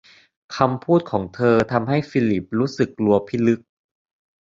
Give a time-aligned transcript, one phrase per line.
[0.55, 3.59] คำพูดของเธอ ทำให้ฟิลิปรู้สึกกลัวพิลึก